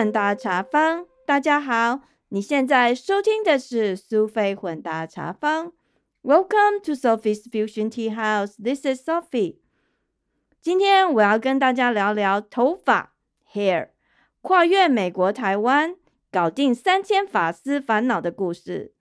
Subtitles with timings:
[0.00, 2.00] 混搭茶坊，大家好，
[2.30, 5.74] 你现在收听的是苏菲混搭茶坊。
[6.22, 8.54] Welcome to Sophie's Fusion Tea House.
[8.56, 9.58] This is Sophie.
[10.62, 13.12] 今天我要跟大家聊聊头发
[13.52, 13.90] （hair），
[14.40, 15.94] 跨越美国、台湾，
[16.32, 18.94] 搞定三千发丝烦恼的故事。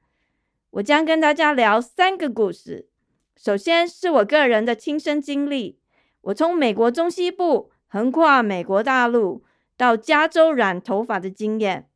[0.71, 2.89] 我将跟大家聊三个故事。
[3.37, 5.79] 首先是我个人的亲身经历，
[6.23, 9.45] 我从美国中西部横跨美国大陆。
[9.79, 11.87] 到加州染头发的经验。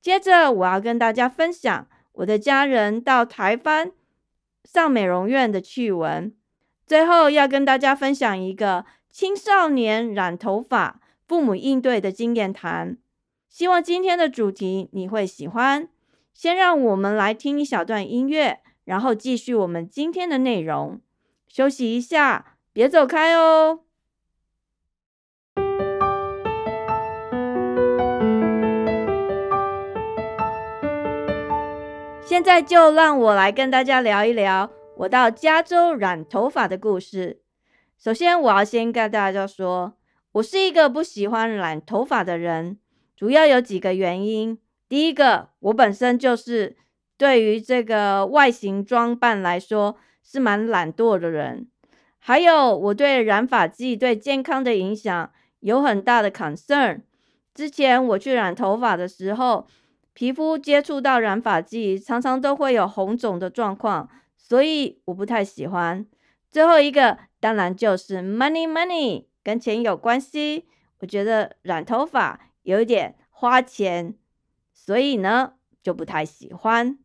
[0.00, 3.92] 接着，我要跟大家分享我的家人到台湾
[4.64, 6.34] 上美容院的趣闻。
[6.84, 12.98] 最后，要跟大家分享一个青少年染头发父母应对的经验谈。
[13.48, 15.88] 希望今天的主题你会喜欢。
[16.34, 21.00] 先让我们来听一小段音乐，然后继续我们今天的内容。
[21.46, 23.84] 休息一下，别走开哦。
[32.32, 37.42] 现在就让我来跟大家聊一聊我到加州染头发的故事。
[37.98, 39.98] 首先，我要先跟大家说，
[40.32, 42.78] 我是一个不喜欢染头发的人，
[43.14, 44.58] 主要有几个原因。
[44.88, 46.74] 第一个，我本身就是
[47.18, 51.68] 对于这个外形装扮来说是蛮懒惰的人，
[52.18, 57.02] 还有我对染发剂对健康的影响有很大的 concern。
[57.54, 59.66] 之前我去染头发的时候。
[60.14, 66.06] 皮肤接触到染发剂，常常都会有红肿的状况，所以我不太喜欢。
[66.50, 70.68] 最后一个当然就是 money money，跟钱有关系。
[70.98, 74.14] 我觉得染头发有一点花钱，
[74.72, 76.98] 所以呢就不太喜欢。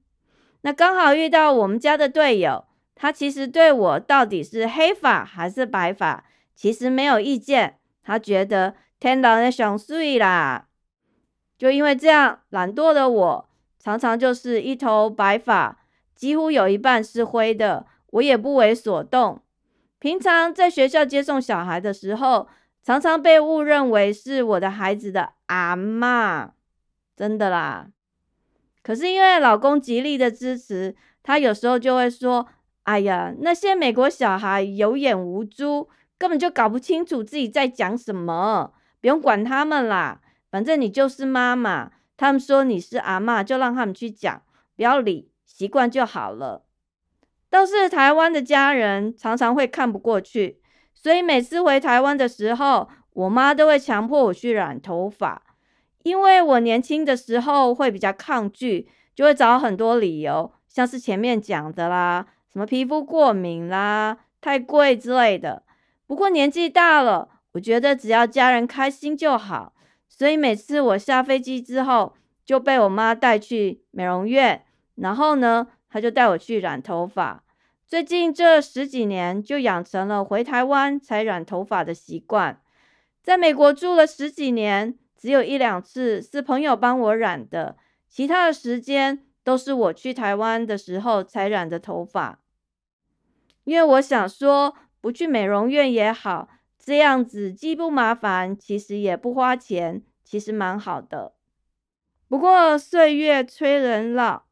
[0.62, 7.80] 那刚好遇到我们家的队友，他其实对我到底是黑发还是白发，其实没有意见。
[8.04, 10.67] 他觉得天到那上水啦。
[11.58, 15.80] 就因为这样，懒惰的我常常就是一头白发，
[16.16, 19.42] 几乎有一半是灰的，我也不为所动。
[20.00, 22.48] 平常在学校接送小孩的时候，
[22.84, 26.52] 常常被误认为是我的孩子的阿妈，
[27.16, 27.88] 真的啦。
[28.84, 32.48] 可是因为老公极力的支持，他有时候就会说
[32.84, 44.42] ：“哎呀，那些美国小孩有眼无珠，根本就搞不清楚自己在讲什么，不用管他们啦。”反正你就是妈妈，他们说你是阿妈，就让他们去讲，
[44.76, 46.66] 不要理，习惯就好了。
[47.50, 50.62] 倒是台湾的家人常常会看不过去，
[50.94, 55.44] 所以每次回台湾的时候，我妈都会强迫我去染头发。
[56.04, 65.64] 因为我年轻的时候会比较抗拒，就会找很多理由，像是前面讲的啦，什么皮肤过敏啦、太贵之类的。
[66.06, 69.74] 不过年纪大了，我觉得只要家人开心就好。
[70.10, 74.64] 所以每次我下飞机之后，就被我妈带去美容院，
[74.96, 77.44] 然后呢，她就带我去染头发。
[77.86, 82.62] 最近这十几年，就养成了回台湾才染头发的习惯。
[83.22, 87.78] 在美国住了十几年，只有一两次是朋友帮我染的，
[88.10, 92.40] 其他的时间都是我去台湾的时候才染的头发。
[93.66, 96.50] 因为我想说，不去美容院也好。
[96.84, 101.34] 这样子既不麻烦，其实也不花钱，其实蛮好的。
[102.30, 104.44] 不过岁月催人老，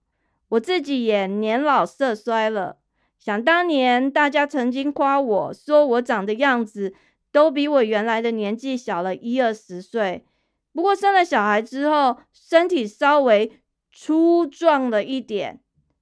[0.49, 2.77] 我自己也年老色衰了。
[3.17, 6.93] 想当年，大家曾经夸我说我长的样子
[7.31, 10.25] 都比我原来的年纪小了一二十岁。
[10.73, 13.59] 不过生了小孩之后，身体稍微
[13.91, 15.61] 粗壮了一点，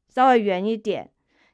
[0.09, 1.12] 稍微圆一点，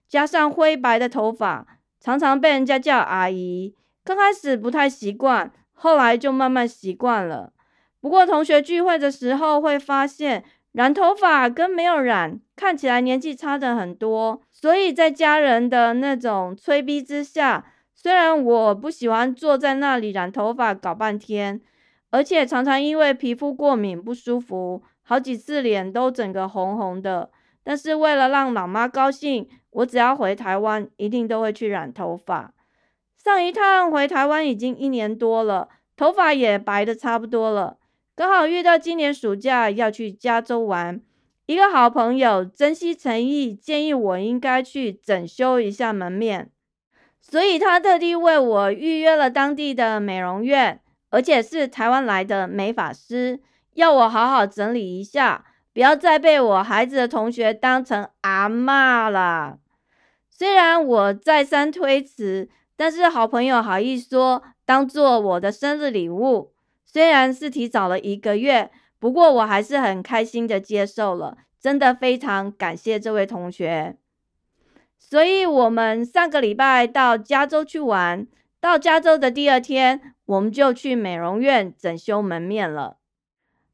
[0.08, 3.76] 加上灰白的头发，常常被人家叫阿姨。
[4.10, 7.54] 刚开始不太习惯，后来就慢慢习惯了。
[8.02, 14.42] 不过同学聚会的时候会发现，染头发跟没有染看起来年纪差的很多。
[14.52, 17.64] 所以在家人的那种催逼之下，
[17.94, 21.62] 虽然我不喜欢坐在那里染头发搞半天，
[22.10, 27.30] 而且常常因为皮肤过敏不舒服，好几次脸都整个红红的。
[27.64, 32.56] 但是为了让老妈高兴，我只要回台湾，一定都会去染头发。
[33.22, 35.68] 上一趟回台湾已经一年多了，
[35.98, 37.78] 头发也白的差不多了。
[38.16, 41.02] 刚好遇到今年暑假要去加州玩，
[41.46, 46.50] 一个好朋友珍惜诚意，建议我应该去整修一下门面，
[47.20, 50.80] 所以他特地为我预约了当地的美容院，
[51.10, 53.42] 而且是台湾来的美发师，
[53.74, 55.44] 要我好好整理一下，
[55.74, 59.60] 不要再被我孩子的同学当成阿妈了。
[60.30, 62.48] 虽然我再三推辞。
[62.80, 66.54] 但是好朋友好意说当做我的生日礼物，
[66.86, 73.98] 虽然是提早了一个月，不过我还是很开心的接受了，真的非常感谢这位同学。
[74.98, 78.26] 所以，我们上个礼拜到加州去玩，
[78.62, 82.96] 到加州的第二天，我们就去美容院整修门面了。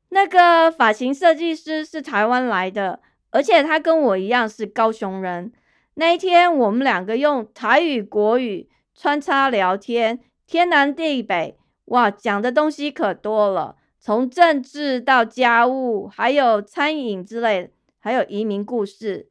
[0.09, 5.53] 那个发型设计师是台湾来的，而且他跟我一样是高雄人。
[5.93, 13.75] 那一天，我们两个用台语、国语穿插聊天，天南地北，哇，讲的东西可多了。
[13.99, 19.27] 从政治到家务，还有餐饮之类，还有移民故事。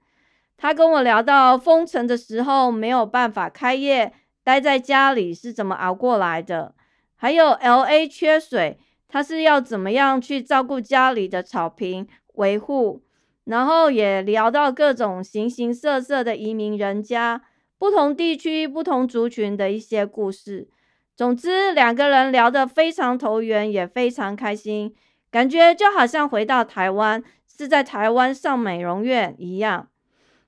[0.56, 4.12] 他跟我聊到封城的时候没有办法开业，
[4.42, 6.74] 待在家里是怎么熬过来的。
[7.16, 8.78] 还有 L A 缺水，
[9.08, 13.02] 他是要怎么样去照顾家里的草坪维护。
[13.44, 17.42] 然后也聊到各种形形色色的移民人家，
[17.84, 20.66] 不同地区、不同族群的一些故事。
[21.14, 24.94] 总之，两个人聊得非常投缘，也非常开心，
[25.30, 29.90] 感觉就好像回到台湾，是在台湾上美容院一样。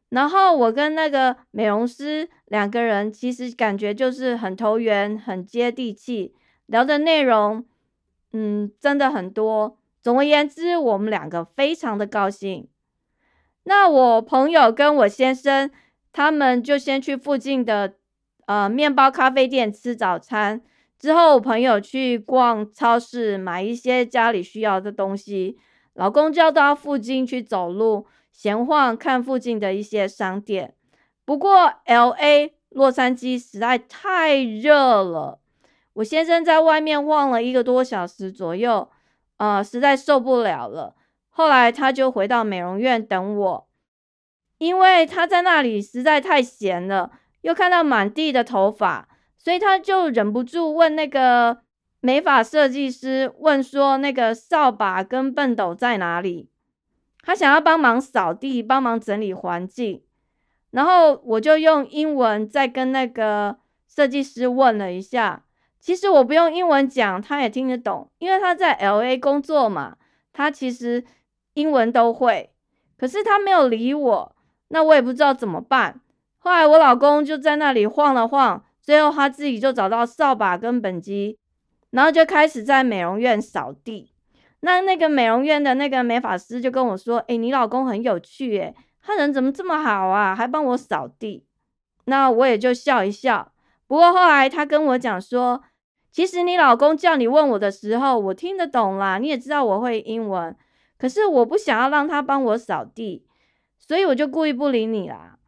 [0.08, 6.34] 然后我跟那个美容师两个人，其实感觉就是很投缘，很接地气，
[6.64, 7.66] 聊的内容，
[8.32, 9.76] 嗯，真的很多。
[10.00, 12.66] 总而言之，我们两个非常的高兴。
[13.64, 15.70] 那我朋友跟我先生，
[16.16, 17.92] 他们就先去附近的。
[18.46, 20.62] 呃，面包咖啡店吃早餐
[20.98, 25.58] 之后，我朋友去逛超市买一些家里需要的东西，
[25.94, 30.74] 老公就要到附近去走路闲晃，看附近的一些商店。
[31.24, 35.40] 不过，L A 洛杉矶实在太热了，
[35.94, 38.88] 我先生在外面晃了一个多小时左右，
[39.38, 40.94] 呃，实在受不了了。
[41.28, 43.65] 后来他就回到美容院等我，
[44.58, 47.12] 因为他在那里实在太闲了。
[47.42, 49.08] 又看到满地的头发，
[49.38, 51.58] 所以他就忍不住问那个
[52.00, 56.48] 美发设计师，问说那个扫把跟畚斗在哪里？
[57.22, 60.02] 他想要帮忙扫地，帮忙整理环境。
[60.70, 65.44] 然后我就用英文再跟那个设计师问了一下。
[65.78, 69.96] 其实我不用英文讲，他也听得懂，因为他在 L A 工作嘛，
[70.32, 71.04] 他其实
[71.54, 72.50] 英文都会。
[72.98, 74.35] 可是他没有理我，
[74.68, 76.00] 那我也不知道怎么办。
[76.38, 81.38] 后来我老公就在那里晃了晃，最后他自己就找到扫把跟本机，
[81.90, 84.12] 然后就开始在美容院扫地。
[84.60, 90.34] 那那个美容院的那个美发师就跟我说：“诶，你老公很有趣，诶，他人怎么这么好啊？
[90.34, 91.44] 还帮我扫地。”
[92.06, 93.52] 那我也就笑一笑。
[93.86, 95.62] 不过后来他跟我讲说
[96.10, 100.56] ：“其实你老公叫你问我的时候，我听得懂啦，你也知道我会英文，
[100.96, 103.25] 可是我不想要让他帮我扫地，
[103.78, 105.38] 所以我就故意不理你啦。”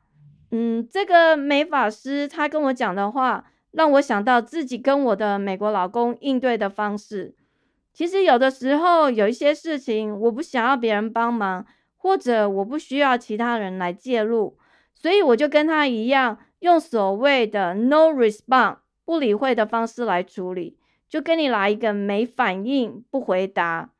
[0.50, 7.34] 嗯，这个美法师他跟我讲的话，让我想到自己跟我的美国老公应对的方式。
[7.92, 11.66] 其实有的时候有一些事情，我不想要别人帮忙，
[11.96, 14.56] 或者我不需要其他人来介入，
[14.94, 20.78] 所以我就跟他一样，用所谓的 no response 不理会的方式来处理，
[21.08, 23.90] 就跟你来一个没反应、不回答，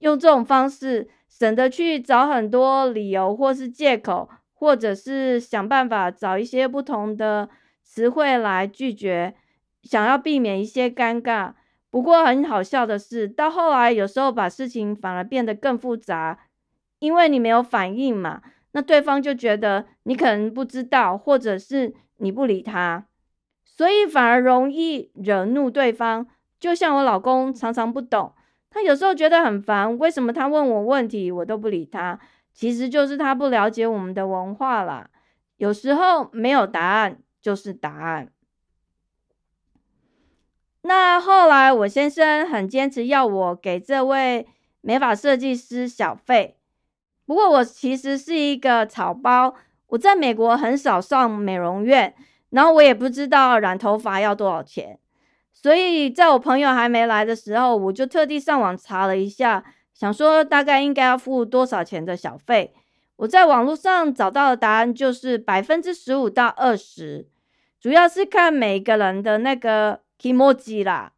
[0.00, 1.08] 用这种方式
[1.38, 4.28] 省得去找很多理由或是借口。
[4.58, 7.50] 或者是想办法找一些不同的
[7.82, 9.34] 词汇来拒绝，
[9.82, 11.52] 想要避免一些尴尬。
[11.90, 16.38] 不过很好笑的是，到后来有时候把事情反而变得更复杂，
[17.00, 18.40] 因为你没有反应嘛，
[18.72, 23.06] 那对方就觉得你可能不知道，或者是你不理他，
[23.62, 26.26] 所以反而容易惹怒对方。
[26.58, 28.32] 就像我老公常常不懂，
[28.70, 32.18] 他有时候觉得很烦，为什么他问我问题我都不理他。
[32.52, 35.10] 其实就是他不了解我们的文化啦。
[35.58, 38.30] 有时候没有答案就是答案。
[40.82, 44.46] 那后来我先生很坚持要我给这位
[44.80, 46.56] 美发设计师小费，
[47.26, 49.54] 不过我其实是一个草包，
[49.88, 52.14] 我在美国很少上美容院，
[52.50, 54.98] 然后我也不知道染头发要多少钱，
[55.62, 59.64] 所以在我朋友还没来的时候，我就特地上网查了一下。
[59.94, 62.74] 想说大概应该要付多少钱的小费？
[63.16, 67.26] 我在网络上找到的答案就是百分之十五到二十，
[67.80, 71.12] 主要是看每个人的那个 emoji 啦。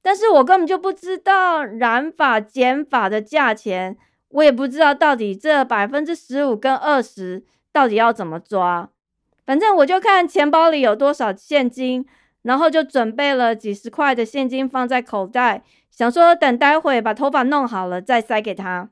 [0.00, 8.88] 但是我根本就不知道染发剪发的价钱，我也不知道到底这百分之十五跟二十到底要怎么抓。
[9.44, 12.06] 反正我就看钱包里有多少现金，
[12.42, 15.62] 然后就准备了几十块的现金放在口袋。
[15.90, 18.88] 想说等待会把头发弄好了再塞给他，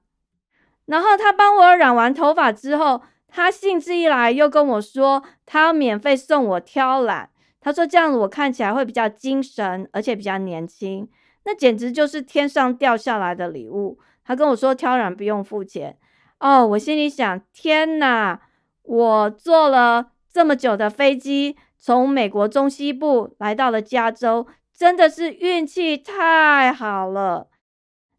[0.86, 11.08] 然后他帮我染完头发之后，他兴致一来又跟我说他要免费送我挑染，他说这样子我看起来会比较精神，而且比较年轻。
[11.44, 13.98] 那简直就是天上掉下来的礼物。
[14.24, 15.96] 他跟我说挑染不用付钱
[16.40, 18.40] 哦，我心里想：天哪！
[18.82, 27.48] 我坐了这么久的飞机，从美国中西部来到了加州，真的是运气太好了。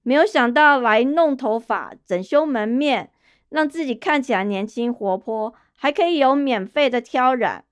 [0.02, 3.12] 没有想到来弄头发、整修门面，
[3.50, 7.66] 让自己看起来年轻活泼，还可以有免费的挑染。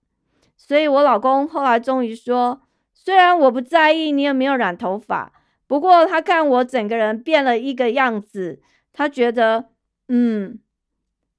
[0.56, 2.62] 所以我老公后来终于说
[2.94, 5.32] ：“虽然我不在意你有没有染头发，
[5.65, 9.70] 不过他看我整个人变了一个样子，他觉得，
[10.10, 10.60] 嗯，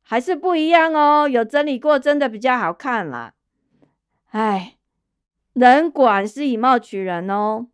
[0.03, 1.29] 还是不一样哦。
[1.29, 3.35] 有整理过，真的比较好看啦。
[4.29, 4.77] 哎，
[5.53, 7.69] 人果然是以貌取人哦。”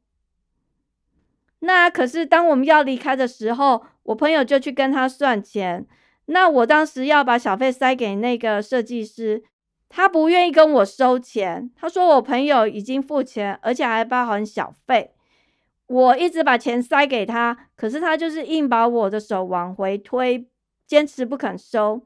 [1.60, 5.86] 那可是当我们要离开的时候，我朋友就去跟他算钱。
[6.26, 9.42] 那我当时要把小费塞给那个设计师，
[9.88, 11.70] 他不愿意跟我收钱。
[11.74, 15.12] 他说我朋友已经付钱，而且还包含小费。
[15.86, 20.46] 我一直把钱塞给他，可是他就是硬把我的手往回推，
[20.86, 22.02] 坚持不肯收。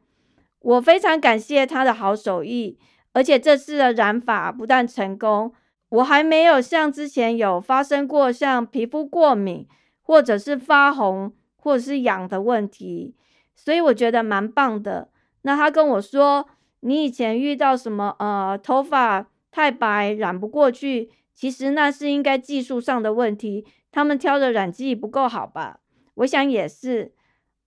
[0.60, 2.76] 我非常感谢他的好手艺，
[3.12, 5.52] 而且这次的染发不但成功。
[5.90, 9.66] 我还没有像之前有发生过像皮肤过敏，
[10.02, 13.14] 或者是发红，或者是痒的问题，
[13.54, 15.08] 所以我觉得蛮棒的。
[15.42, 16.46] 那他跟我说，
[16.80, 25.80] 你以前遇到什么呃头发太白染不过去，其实那是应该技术上的问题，他们挑的染剂不够好吧？
[26.16, 27.14] 我想也是。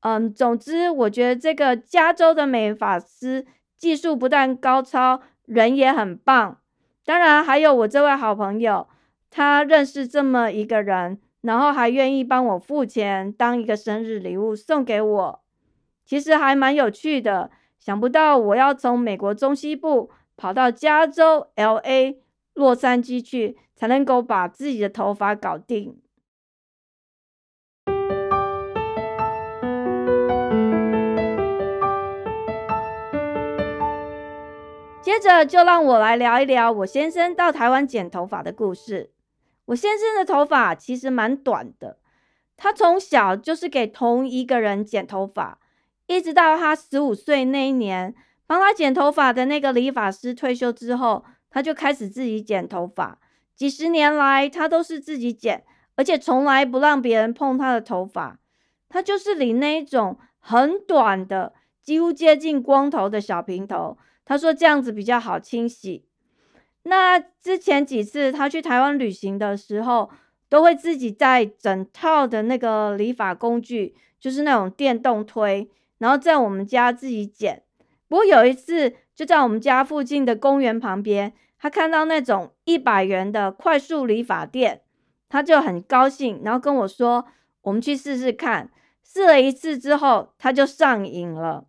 [0.01, 3.45] 嗯，总之我觉得这个加州的美发师
[3.77, 5.21] 技术不但高超，
[5.51, 6.60] 人也很棒。
[7.03, 8.88] 当然，还有我这位好朋友，
[9.29, 15.41] 他认识这么一个人，然后还愿意帮我付钱，当一个生日礼物送给我，
[16.05, 17.51] 其实还蛮有趣的。
[17.77, 22.22] 想不到我要从美国中西部跑到加州 L.A.
[22.53, 25.98] 洛杉矶去，才能够把自己的头发搞定。
[35.12, 39.12] 接着就让我来聊一聊我先生到台湾剪头发的故事。
[39.65, 41.98] 我先生的头发其实蛮短的，
[42.56, 45.60] 他从小就是给同一个人剪头发，
[46.08, 48.15] 一直到他十五岁那一年，
[48.48, 53.20] 帮他剪头发的那个理发师退休之后，他就开始自己剪头发。
[53.53, 55.65] 几十年来，他都是自己剪，
[55.98, 58.39] 而且从来不让别人碰他的头发。
[58.88, 61.51] 他就是理那一种很短的，
[61.84, 63.98] 几乎接近光头的小平头。
[64.25, 66.06] 他说这样子比较好清洗。
[66.84, 70.10] 那之前几次他去台湾旅行的时候，
[70.50, 77.63] 都会自己带整套的那个理发工具，就是那种电动推，然后在我们家自己剪。
[78.08, 84.82] 不过有一次就在我们家附近的公园旁边，他看到那种一百元的快速理发店，
[85.30, 87.25] 他就很高兴，然后跟我说
[87.62, 88.72] ：“我们去试试看。”
[89.06, 91.66] 试了一次之后，他就上瘾了。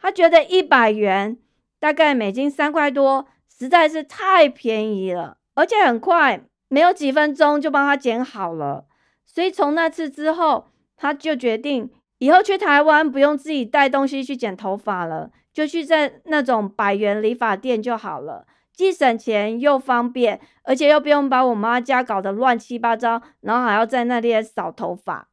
[0.00, 1.38] 他觉得一百元。
[1.80, 8.86] 大概美金三块多，实在是太便宜了，而且很快，没有几分钟就帮他剪好了。
[9.24, 11.88] 所以从那次之后，他就决定
[12.18, 25.28] 以后去台湾不用自己带东西去剪头发了，就去在那种百元理发店就好了，既省钱又方便，而且又不用把我妈家搞得乱七八糟，然后还要在那里扫头发。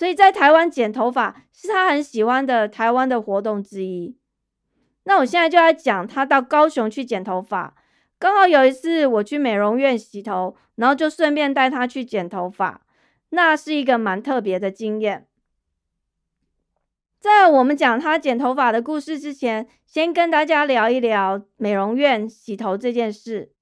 [0.00, 4.16] 所以在台湾剪头发是他很喜欢的台湾的活动之一。
[5.02, 7.74] 那我现在就要讲他到高雄去剪头发，
[8.18, 12.80] 刚好有一次我去美容院洗头，然后就顺便带他去剪头发，
[13.28, 15.26] 那是一个蛮特别的经验。
[17.18, 23.52] 在我们讲他剪头发的故事之前，先跟大家聊一聊美容院洗头这件事。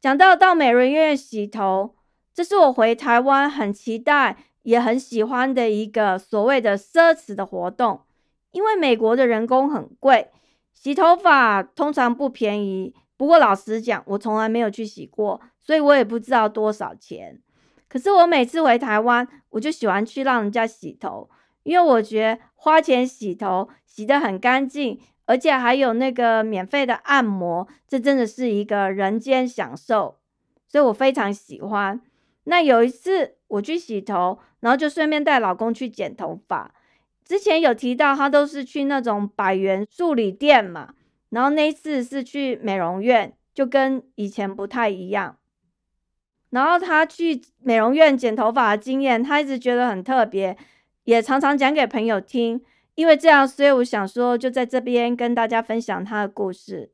[0.00, 1.94] 讲到到美容院洗头，
[2.34, 4.36] 这是我回台湾很期待
[4.68, 8.02] 也很喜欢的一个所谓的奢侈的活动，
[8.50, 10.28] 因为美国的人工很贵。
[10.74, 17.40] 洗头发通常不便宜，不过老实讲，我从来没有去洗过，所以我也不知道多少钱。
[17.88, 21.30] 可是我每次回台湾，我就喜欢去让人家洗头，
[21.62, 30.18] 因为我觉得花钱洗头洗得很干净，而且还有那个免费的按摩，这真的是一个人间享受，
[30.66, 32.02] 所以我非常喜欢。
[32.48, 36.74] 那有一次我去洗头，然后就顺便带老公去剪头发。
[37.24, 40.94] 之前有提到，他都是去那种百元助理店嘛，
[41.28, 45.36] 然后那次是去美容院，就跟以前不太一样。
[46.48, 50.56] 然后他去美容院剪头发的经验，他一直觉得很特别，
[51.04, 52.64] 也常常讲给朋友听。
[52.94, 56.90] 因为这样，所以我想说，就在这边跟大家分享他的故事。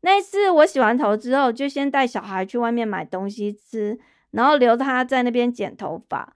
[0.00, 4.00] 那一次我洗完头之后，就先带小孩去外面买东西吃，
[4.32, 6.34] 然后留他在那边剪头发。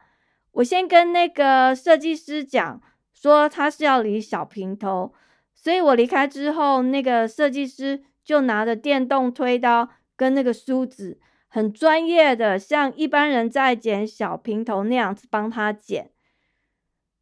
[0.53, 2.81] 我先跟那个设计师讲
[3.13, 5.13] 说他是要理小平头，
[5.55, 16.11] 所以我离开之后，那个设计师就拿着电动推刀跟那个梳子，很专业的，像一般人在剪小平头那样子帮他剪。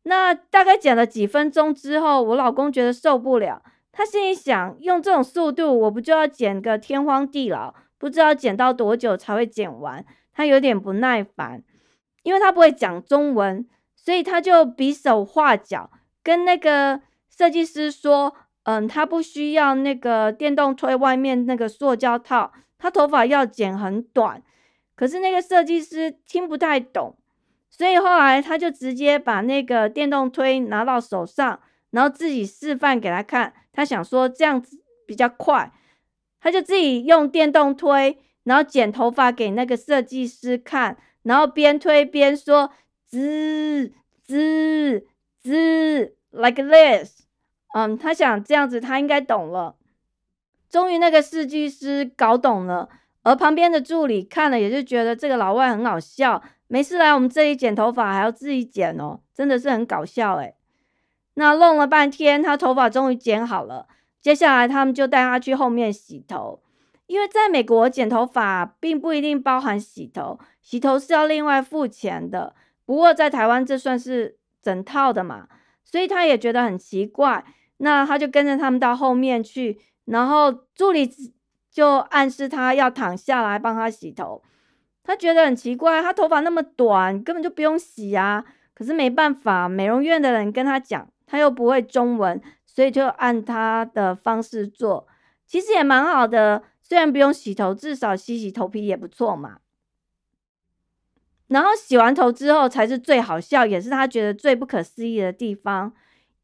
[0.04, 7.74] 那大概剪了几分钟之后，我老公觉得受不了，他心里想：用这种速度，我不就要剪个天荒地老？
[7.96, 10.04] 不知道剪到多久才会剪完？
[10.34, 11.62] 他有点不耐烦，
[12.24, 15.90] 因为他不会讲中文，所以他就比手画脚，
[16.22, 17.00] 跟那个
[17.30, 24.42] 设计师说：“嗯，他不需要那个电动推外面那个塑胶套，他头发要剪很短。”
[24.96, 27.16] 可是那个设计师听不太懂。
[27.68, 31.58] 所以后来他就直接把那个电动推拿到手上，
[31.90, 33.52] 然后自己示范给他看。
[33.72, 35.72] 他想说这样子比较快，
[36.40, 42.70] 他就自己用电动推，然后剪头发给那个设计师看，然后边推边说
[43.06, 45.06] 滋滋
[45.42, 47.22] 滋，like this。
[47.74, 49.76] 嗯，他想这样子他应该懂了。
[50.70, 52.88] 终于那个设计师搞懂了，
[53.22, 56.42] 而旁边的助理看了也是觉得这个老外很好笑。
[56.66, 60.54] 没事来我们这里剪头发还要自己剪哦，真的是很搞笑诶。
[61.34, 63.86] 那弄了半天，他头发终于剪好了。
[64.20, 66.60] 接下来他们就带他去后面洗头，
[67.06, 72.54] 因为在美国剪头发并不一定包含洗头，洗头是要另外付钱的。
[72.86, 75.48] 不过在台湾这算是整套的嘛，
[75.82, 77.44] 所以他也觉得很奇怪。
[77.78, 81.10] 那他就跟着他们到后面去，然后助理
[81.70, 84.42] 就暗示他要躺下来帮他洗头。
[85.02, 88.44] 他觉得很奇怪，他头发那么短，根本就不用洗啊。
[88.72, 95.06] 可是没办法，美容院的人跟他讲，他又不会中文，所以就按他的方式做。
[95.46, 99.58] 其实也蛮好的，虽然不用洗头，至少洗洗头皮也不错嘛。
[101.48, 105.92] 然后洗完头之后才是最好笑，也是他觉得最不可思议的地方，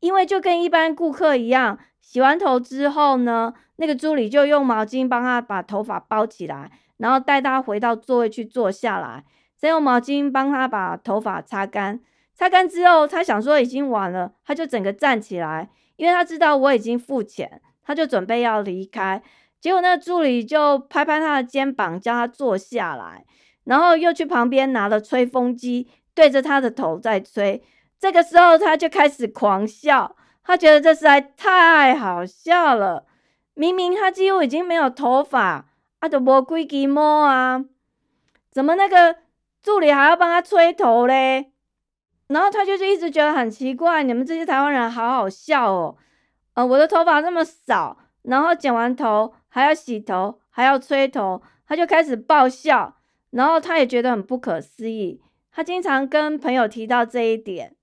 [0.00, 6.72] 因为就跟一般顾客一样，洗完头之后呢，那个助理就用毛巾帮他把头发包起来。
[6.96, 9.24] 然后带他回到座位去坐下来，
[9.56, 12.00] 再用毛巾帮他把头发擦干。
[12.34, 19.22] 擦干之后，他想说已经晚了，他就整个站起来，因为他知道我已经付钱，他就准备要离开。
[19.60, 23.24] 结果那个助理就拍拍他的肩膀，叫他坐下来，
[23.64, 27.62] 然后又去旁边拿了吹风机，对着他的头在吹。
[27.98, 33.06] 这个时候他就开始狂笑，他觉得这实在太好笑了。
[33.54, 35.66] 明明他几乎已经没有头发。
[36.00, 37.62] 啊，都无几支毛啊！
[38.50, 39.16] 怎么那个
[39.62, 41.52] 助理还要帮他吹头嘞？
[42.28, 45.98] 然后他就是一直觉得很奇怪，你们这些台湾人好好笑哦。
[46.54, 52.96] 呃，我的头发这么少，然后剪完头还要洗头，还要吹头，他就开始爆笑。
[53.30, 55.20] 然后他也觉得很不可思议，
[55.52, 57.76] 他经常跟朋友提到这一点。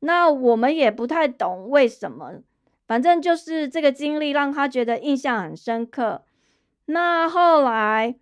[0.00, 2.40] 那我们也不太懂为什么，
[2.86, 6.24] 反正就是这个经历让他觉得印象很深刻。
[6.86, 8.14] 那后来，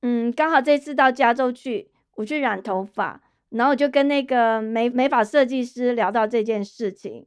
[0.00, 7.26] 嗯，刚好这次到加州去，我去染头发，然后我就跟那个美美发设计师聊到这件事情。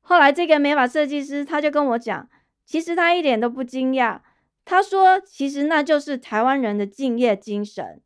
[0.00, 2.26] 后来这个美发设计师他就跟我讲，
[2.64, 4.20] 其实他一点都不惊讶。
[4.64, 8.00] 他说，其实那就是台湾人的敬业精神，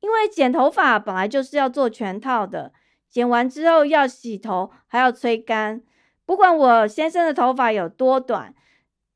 [0.00, 2.72] 因为剪头发本来就是要做全套的，
[3.08, 5.82] 剪完之后要洗头，还要吹干。
[6.24, 8.54] 不管我先生的头发有多短。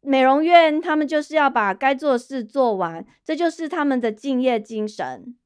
[0.01, 5.37] 美容院，他们就是要把该做事做完，这就是他们的敬业精神。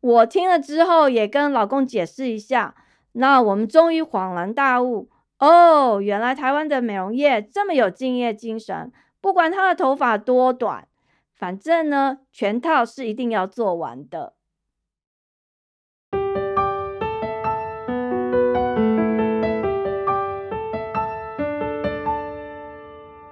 [0.00, 2.74] 我听了之后，也跟老公解释一下，
[3.12, 8.90] 那我们终于恍然大悟哦，原来台湾的美容业这么有敬业精神，
[9.22, 10.88] 不管他的头发多短，
[11.34, 14.32] 反正呢，全套是一定要做完的。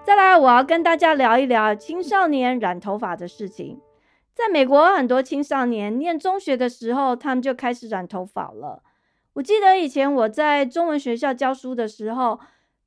[0.05, 3.81] 再来我要跟大家聊一聊青少年染头发的事情。
[4.35, 8.83] 在美国，很多青少年念中学的时候，他们就开始染头发了。
[9.33, 12.38] 我记得以前我在中文学校教书的时候，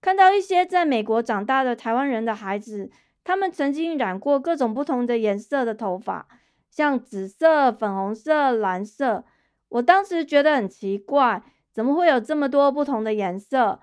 [0.01, 2.89] 看到一些在美国长大的台湾人的孩子，
[3.23, 6.27] 他们曾经染过各种不同的颜色的头发，
[6.71, 9.23] 像紫色、粉红色、蓝色。
[9.69, 13.79] 我当时觉得很奇怪，怎么会有这么多不同的颜色？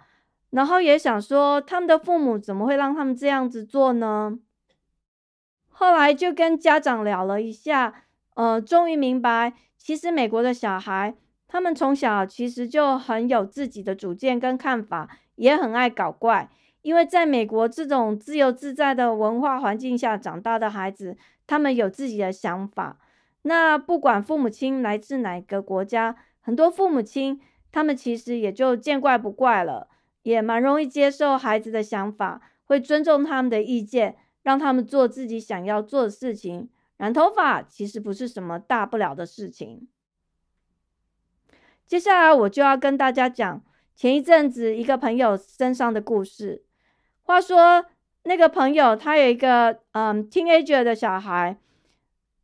[0.51, 4.39] 然后也想说，他们的父母怎么会让他们这样子做呢？
[5.69, 8.03] 后来就跟家长聊了一下，
[8.35, 11.15] 呃，终于明白，其实美国的小孩，
[11.47, 16.51] 他们从小其实就很有自己的主见跟看法，也很爱搞怪。
[16.83, 22.99] 因为在美国这种自由自在的文化环境下长大的孩子，他们有自己的想法。
[23.43, 27.41] 那不管父母亲来自哪个国家，很多父母亲
[27.73, 29.89] 他们其实也就见怪不怪了，
[30.23, 36.69] 也蛮容易接受孩子的想法，会尊重他们的意见，让他们做自己想要做的事情。
[36.97, 39.89] 染头发其实不是什么大不了的事情。
[41.87, 43.63] 接下来我就要跟大家讲
[43.99, 46.63] 前一阵子一个朋友身上的故事。
[47.23, 47.85] 话说
[48.23, 51.59] 那个朋友他有一个嗯 teenager 的小孩。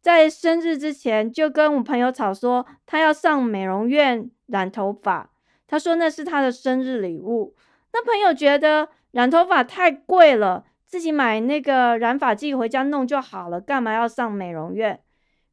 [0.00, 5.30] 在生日之前，就跟我朋友吵说，他要上美容院染头发。
[5.68, 7.54] 他说那是他的生日礼物。
[7.92, 15.00] 那朋友觉得染头发太贵了，自己买那个染发剂回家弄就好了，干嘛要上美容院？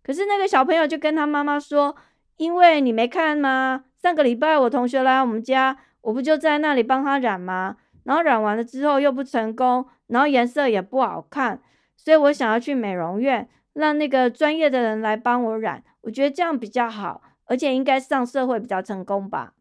[0.01, 1.95] 可是那个小朋友就跟他妈妈说
[2.37, 3.85] ：“因为你没看吗？
[4.01, 7.77] 上个礼拜我同学来我们家，我不就在那里帮他染吗？
[8.03, 11.61] 然后染完了之后又不成功，然后颜色也不好看，
[11.95, 19.53] 所以我想要去美容院。”让那个专业的人来帮我染，我觉得这样比较好，而且应该上社会比较成功吧。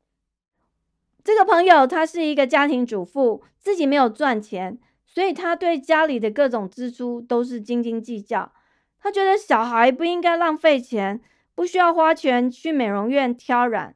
[1.23, 8.51] 这个朋友他是一个家庭主妇，自己没有赚钱，所以他对家里的各种支出都是斤斤计较。
[8.99, 11.21] 他觉得小孩不应该浪费钱，
[11.55, 13.95] 不需要花钱去美容院挑染。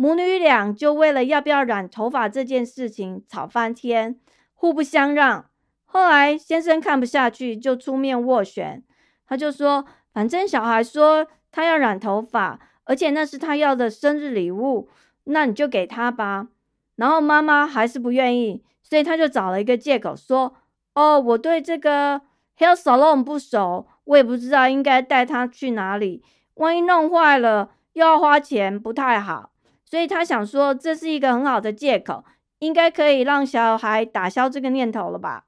[0.00, 4.18] 母女俩就为了要不要染头发这件事情吵翻天，
[4.54, 5.44] 互不相让。
[5.84, 8.82] 后来先生看不下去，就出面斡旋。
[9.26, 9.84] 他就说
[10.14, 14.88] ：“反正小孩说他要染头发，而且那是他要的生日礼物，
[15.24, 16.48] 那你就给他吧。”
[16.96, 20.54] 然后妈妈还是不愿意，所以他就找了一个借口说
[20.96, 22.22] ：“哦，我对这个
[22.56, 26.22] hair salon 不熟，我也不知道应该带他去哪里，
[26.54, 29.50] 万一弄坏了又要花钱，不太好。”
[29.90, 32.24] 所以他想说这是一个很好的借口，
[32.60, 35.46] 应该可以让小孩打消这个念头了吧。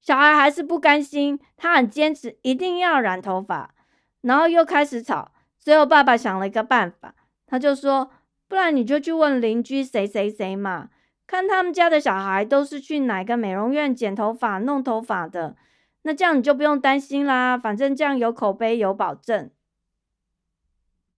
[0.00, 3.74] 小孩还是不甘心，他很坚持一定要染头发，
[4.22, 5.32] 然后又开始吵。
[5.58, 7.14] 最后爸爸想了一个办法，
[7.46, 8.10] 他就说
[8.48, 10.88] ：“不然你就去问邻居谁谁谁嘛，
[11.26, 15.56] 看他们家的小孩都是去哪个美容院剪头发、弄头发的，
[16.02, 19.50] 那这样你就不用担心啦，反正这样有口碑有保证。”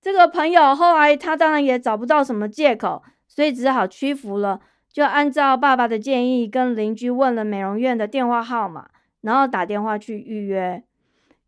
[0.01, 4.61] 这个朋友后来他当然也找不到什么借口，所以只好屈服了。
[4.91, 8.89] 就按照爸爸的建议，跟邻居问了美容院的电话号码，
[9.21, 10.83] 然后打电话去预约。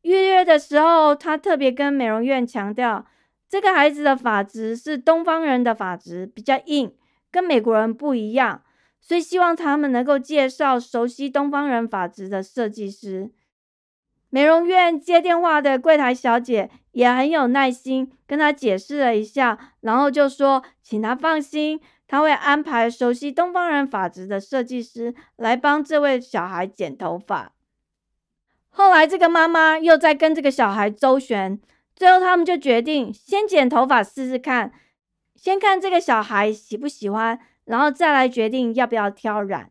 [0.02, 3.06] 预约的时候，他特别跟美容院强调，
[3.48, 6.94] 这个孩子的发质是东方人的发质，比较硬，
[7.30, 8.62] 跟美国人不一样，
[9.00, 13.30] 所以希望他们能够介绍熟悉东方人发质的设计师。
[14.30, 21.80] 美容院接电话的柜台小姐也很有耐心，跟他解释了一下，然后就说，请他放心。
[22.06, 27.52] 他会安排熟悉东方人发质的设计师来帮这位小孩剪头发。
[28.68, 31.60] 后来，这个妈妈又在跟这个小孩周旋，
[31.94, 34.72] 最后他们就决定先剪头发试试看，
[35.36, 39.70] 先看这个小孩喜不喜欢，然后再来决定要不要挑染。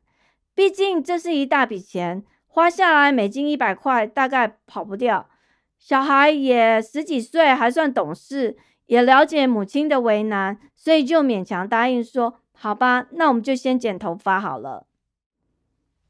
[0.55, 5.29] 毕竟这是一大笔钱，花下来美金一百块大概跑不掉。
[5.77, 8.57] 小孩也十几岁，还算懂事。
[8.87, 14.87] 也了解母亲的为难，所以就勉强答应说：“好吧，那我们就先剪头发好了。”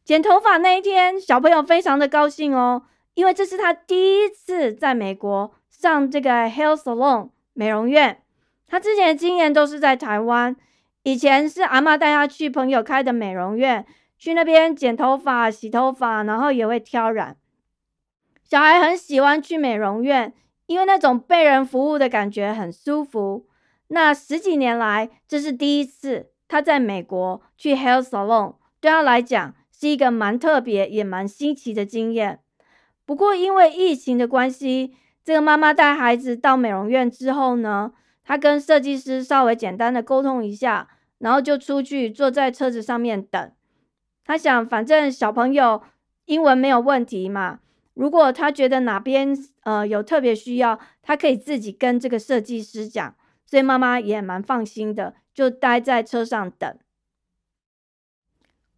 [0.06, 2.84] 剪头发那一天，小朋友非常的高兴哦，
[3.16, 8.24] 因为这是他第一次在美国上这个 hair salon 美容院。
[8.66, 10.56] 他之前的经验都是在台湾，
[11.04, 13.86] 以前是阿妈带他去朋友开的美容院，
[14.20, 17.38] 去那边剪头发、洗头发，然后也会挑染。
[18.44, 20.36] 小孩很喜欢去美容院。
[20.70, 23.48] 因为那种被人服务的感觉很舒服。
[23.88, 32.42] 那十几年来，这是第一次他在美国去 hair salon，对他来讲是一个蛮特别也蛮新奇的经验。
[33.04, 37.92] 不过因为疫情的关系，这个妈妈带孩子到美容院之后呢，
[38.24, 43.52] 她跟设计师稍微简单的沟通一下，然后就出去坐在车子上面等。
[44.30, 45.82] 他想，反正小朋友
[46.26, 47.62] 英文没有问题嘛。
[47.96, 56.78] 如果他觉得哪边呃有特别需要，他可以自己跟这个设计师讲，所以妈妈也蛮放心的，就待在车上等。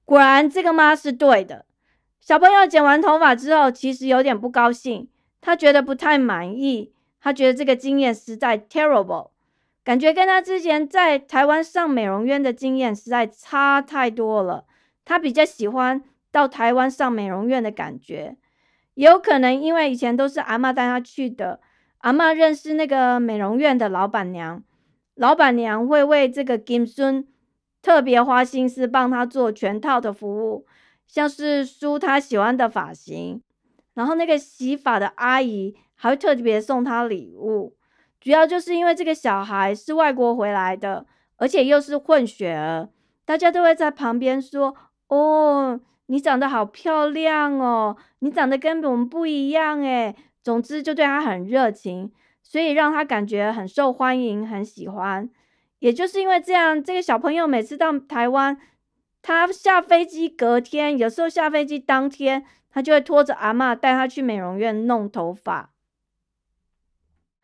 [0.05, 1.65] 果然，这个妈是对的。
[2.21, 5.09] 小朋友剪完头发之后，其实有点不高兴，
[5.41, 9.31] 他觉得不太满意，他觉得这个经验实在 terrible，
[9.83, 14.63] 感觉跟他之前在台湾上美容院的经验实在差太多了。
[15.11, 18.37] 他比较喜欢到台湾上美容院的感觉。
[18.93, 21.59] 也有可能，因为以前都是阿妈带他去的，
[21.97, 24.63] 阿妈认识那个美容院的老板娘，
[25.15, 27.27] 老板娘会为这个金孙
[27.81, 30.65] 特别花心思帮他做全套的服务，
[31.05, 33.41] 像是梳他喜欢的发型，
[33.93, 37.75] 然后那个洗发的阿姨还会特别送他礼物。
[38.21, 42.87] 主要就是因为这个小孩是外国回来的，而且又是混血儿，
[43.25, 44.75] 大家都会在旁边说
[45.11, 55.29] ：“哦，你长得好漂亮哦，你长得跟我们不一样诶。”总之就对他很热情，所以让他感觉很受欢迎，很喜欢。
[55.79, 58.57] 也就是因为这样，这个小朋友每次到台湾，
[59.21, 65.71] 他下飞机隔天，有时候下飞机当天，他就会拖着阿妈带他去美容院弄头发。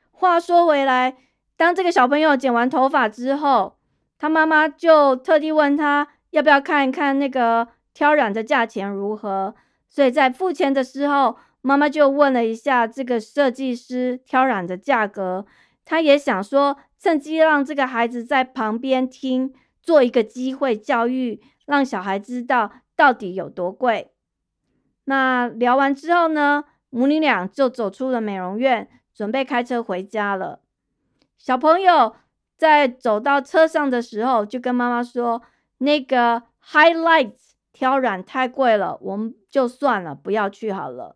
[0.09, 1.17] 话说回来，
[1.55, 3.77] 当这个小朋友剪完头发之后，
[4.17, 9.55] 他妈妈就特地问他要不要看一看那个挑染的价钱如何。
[9.87, 15.45] 所以在付钱的时候，妈妈就问了一下这个设计师挑染的价格。
[15.85, 24.11] 她也想说，趁机让这个孩子在旁边听，做一个机会教育，让小孩知道到底有多贵。
[25.05, 28.89] 那聊完之后呢，母女俩就走出了美容院。
[29.17, 30.59] 准备开车回家了。
[31.39, 32.15] 小朋友
[32.55, 35.41] 在走到车上的时候，就跟妈妈说
[35.79, 41.15] ：“那个 Highlights 挑染太贵了，我们就算了，不要去好了。”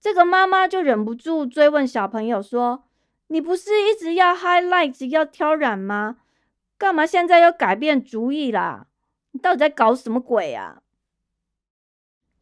[0.00, 2.84] 这个妈妈就忍不住追问小朋友说
[3.28, 6.16] ：“你不是一直要 Highlights 要挑染吗？
[6.76, 8.86] 干嘛现在又改变主意啦？
[9.30, 10.82] 你到底在搞什么鬼啊？”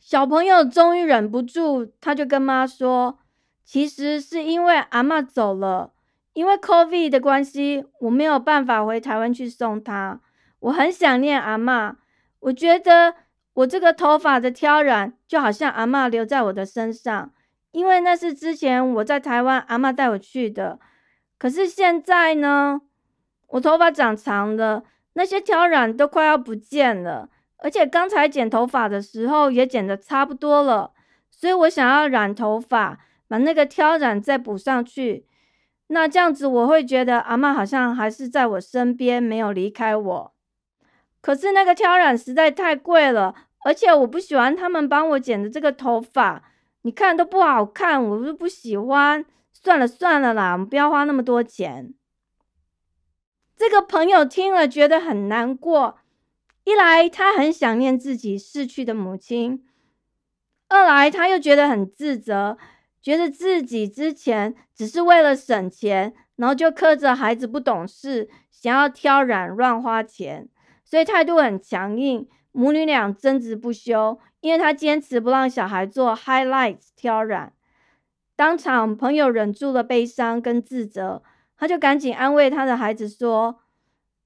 [0.00, 3.18] 小朋友终于忍不住，他就跟妈说。
[3.62, 5.92] 其实是因为阿妈走了，
[6.32, 10.20] 因为 COVID 的关系，我没有办法回台湾去送她。
[10.60, 11.96] 我很想念阿妈，
[12.40, 13.14] 我觉得
[13.54, 17.32] 我这个头发的挑染就好像阿妈留在我的身上，
[17.72, 20.78] 因为那是之前我在台湾阿妈带我去的。
[21.38, 22.80] 可是现在呢，
[23.48, 30.92] 我头发长长了，那些挑染都快要不见了，而且刚才剪头发的时候也剪得差不多了，
[31.30, 33.00] 所以我想要染头发。
[33.30, 35.24] 把那个挑染再补上去，
[35.86, 40.34] 那这样子我会觉得阿妈好像还是在我身边，没有离开我。
[41.20, 46.42] 可是那个挑染实在太贵了，而且我不喜欢他们帮我剪的这个头发，
[46.82, 49.24] 你看都不好看，我都不喜欢。
[49.52, 51.92] 算了算了啦，我们不要花那么多钱。
[53.56, 55.98] 这个朋友听了觉得很难过，
[56.64, 59.66] 一来他很想念自己逝去的母亲，
[60.68, 62.56] 二来他又觉得很自责。
[63.02, 70.48] 觉得自己之前只是为了省钱，然后就苛责孩子不懂事，想要挑染乱花钱，
[70.90, 72.28] 所以态度很强硬。
[72.50, 77.52] 母女俩争执不休，因为他坚持不让小孩做 highlights 挑染。
[78.34, 81.22] 当场朋友忍住了悲伤跟自责，
[81.56, 83.60] 他就赶紧安慰他的孩子说：“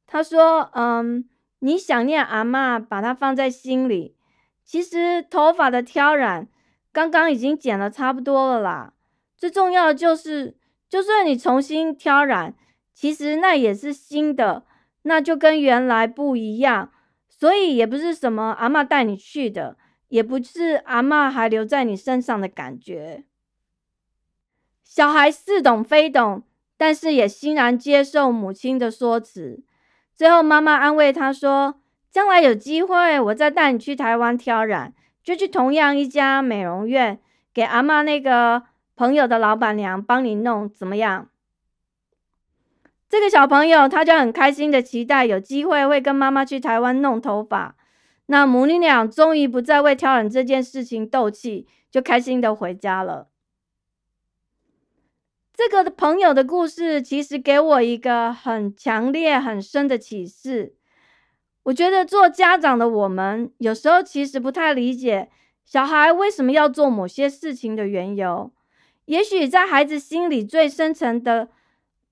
[0.07, 4.17] 他说，嗯，你想念阿妈，把它放在心里。
[4.65, 6.49] 其实头发的挑染。”
[6.95, 8.93] 刚刚已经剪了差不多了啦，
[9.37, 10.57] 最重要的就是，
[10.89, 12.55] 就算你重新挑染，
[12.95, 14.65] 其实那也是新的，
[15.05, 16.91] 那就跟原来不一样，
[17.29, 23.25] 所以也不是什么阿妈带你去的，也不是阿妈还留在你身上的感觉。
[24.83, 26.43] 小孩似懂非懂，
[26.77, 29.63] 但是也欣然接受母亲的说辞。
[30.15, 37.19] 最后妈妈安慰他说：“将来有机会，我再带你去台湾挑染。”就去同样一家美容院，
[37.55, 38.65] 给阿妈那个
[38.95, 41.31] 朋友的老板娘帮你弄，怎么样？
[43.15, 47.77] 这个小朋友他就很开心的期待有机会会跟妈妈去台湾弄头发。
[48.27, 53.29] 那母女俩终于不再为挑染这件事情斗气，就开心的回家了。
[55.55, 60.75] 这个朋友的故事其实给我一个很强烈、很深的启示。
[61.63, 65.31] 我觉得做家长的我们，有时候其实不太理解
[65.65, 68.53] 小孩为什么要做某些事情的缘由。
[69.05, 71.51] 也许在孩子心里最深层的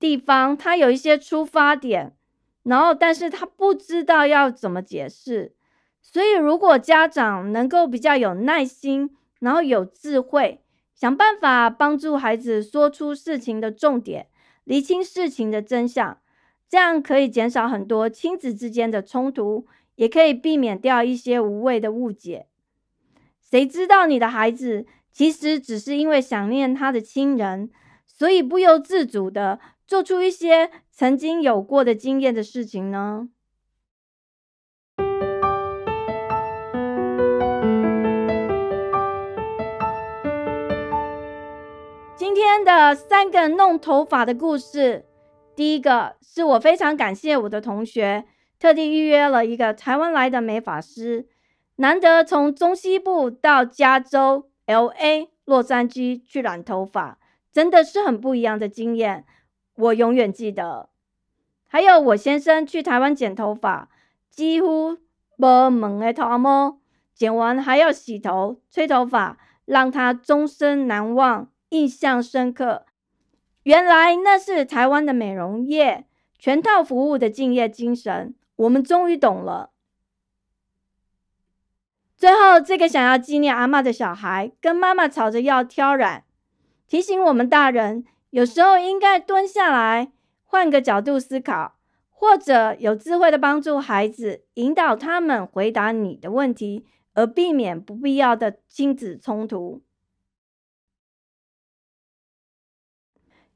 [0.02, 2.16] 地方，他有一些出发点，
[2.64, 5.54] 然后但是他不知道要怎么解释。
[6.00, 10.60] 所以，如果家长能够比较有耐心，然后有智慧，
[10.92, 14.26] 想办法帮助孩子说出事情的重点，
[14.64, 16.18] 理清事情的真相。
[16.68, 22.46] 这样可以减少很多亲子之间的冲突，也可以避免掉一些无谓的误解。
[23.40, 27.70] 谁知道你的孩子其实只是因为想念他的亲人，
[28.06, 29.60] 所以不由自主的
[29.92, 33.28] 做出一些曾经有过的经验的事情呢？
[42.16, 45.04] 今天的三个弄头发的故事。
[45.54, 48.24] 第一个是我非常感谢我的同学，
[48.58, 51.26] 特地预约了一个台湾来的美发师，
[51.76, 57.18] 难得从中西部到加州 L A 洛杉矶去染头发，
[57.52, 59.26] 真的是很不一样的经验，
[59.74, 60.88] 我永远记得。
[61.66, 63.88] 还有我先生去台湾剪头发，
[64.28, 64.98] 几乎
[65.38, 66.78] 无门的头毛，
[67.14, 72.86] 剪完还要洗头、吹头发，让他终身难忘、印象深刻。
[73.62, 76.06] 原来那是台湾的美容业
[76.38, 79.70] 全套服务的敬业精神，我们终于懂了。
[82.16, 86.24] 最后，这个想要纪念阿妈的小孩，跟妈妈吵着要挑染，
[86.86, 90.12] 提醒我们大人，有时候应该蹲下来。
[90.44, 91.78] 换个角度思考，
[92.10, 99.82] 或者有智慧的帮助孩子，引导他们回答你的问题，而避免不必要的亲子冲突。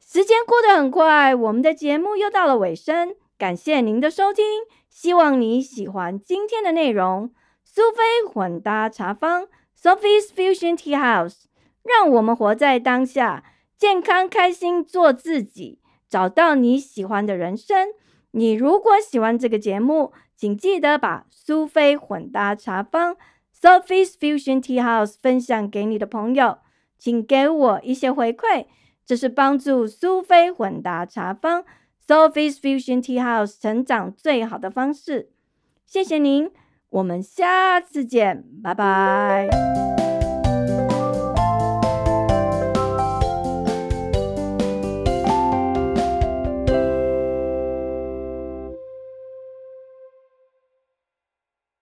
[0.01, 3.15] 时间过得很快，我们的节目又到了尾声。
[3.37, 4.45] 感谢您的收听，
[4.89, 7.35] 希望你喜欢今天的内容。
[7.63, 11.45] 苏菲混搭茶坊 （Sophie's Fusion Tea House），
[11.83, 13.45] 让我们活在当下，
[13.79, 15.81] 健康开心，做自己。
[16.09, 17.89] 找到你喜欢的人生。
[18.31, 23.17] 你如果喜欢这个节目，请记得把苏菲混搭茶坊
[23.61, 26.59] （Sophie's Fusion Tea House） 分享给你的朋友，
[26.99, 28.67] 请给我一些回馈，
[29.05, 31.65] 这是帮助苏菲混搭茶坊
[32.07, 35.31] （Sophie's Fusion Tea House） 成长最好的方式。
[35.85, 36.51] 谢谢您，
[36.91, 40.06] 我们下次见，拜拜。